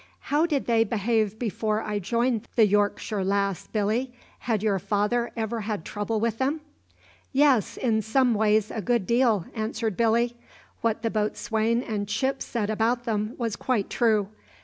How 0.33 0.47
did 0.47 0.65
they 0.65 0.83
behave 0.83 1.37
before 1.37 1.83
I 1.83 1.99
joined 1.99 2.47
the 2.55 2.65
Yorkshire 2.65 3.23
Lass, 3.23 3.67
Billy? 3.67 4.11
Had 4.39 4.63
your 4.63 4.79
father 4.79 5.29
ever 5.37 5.63
any 5.71 5.83
trouble 5.83 6.19
with 6.19 6.39
them?" 6.39 6.61
"Yes, 7.31 7.77
in 7.77 8.01
some 8.01 8.33
ways 8.33 8.71
a 8.71 8.81
good 8.81 9.05
deal," 9.05 9.45
answered 9.53 9.95
Billy. 9.95 10.35
"What 10.81 11.03
the 11.03 11.11
boatswain 11.11 11.83
and 11.83 12.07
Chips 12.07 12.45
said 12.45 12.71
about 12.71 13.03
them 13.03 13.35
was 13.37 13.55
quite 13.55 13.91
true. 13.91 14.29